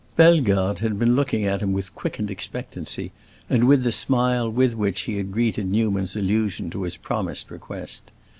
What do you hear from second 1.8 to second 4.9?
quickened expectancy, and with the smile with